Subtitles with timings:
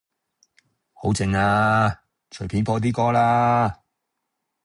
[0.93, 2.01] 好靜呀，
[2.31, 3.83] 隨便播啲歌啦